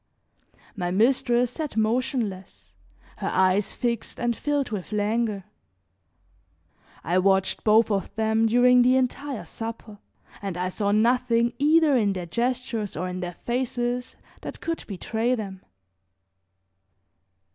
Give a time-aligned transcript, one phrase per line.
[0.75, 2.73] My mistress sat motionless,
[3.17, 5.43] her eyes fixed and filled with languor.
[7.03, 9.99] I watched both of them during the entire supper
[10.41, 15.35] and I saw nothing either in their gestures or in their faces that could betray
[15.35, 15.61] them.